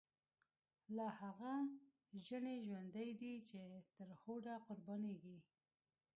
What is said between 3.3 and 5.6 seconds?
چی تر هوډه قربانیږی